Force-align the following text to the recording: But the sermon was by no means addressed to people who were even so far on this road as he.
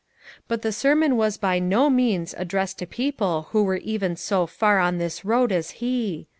But 0.47 0.63
the 0.63 0.71
sermon 0.71 1.15
was 1.15 1.37
by 1.37 1.59
no 1.59 1.87
means 1.87 2.33
addressed 2.35 2.79
to 2.79 2.87
people 2.87 3.49
who 3.51 3.63
were 3.63 3.75
even 3.75 4.15
so 4.15 4.47
far 4.47 4.79
on 4.79 4.97
this 4.97 5.23
road 5.23 5.51
as 5.51 5.69
he. 5.77 6.25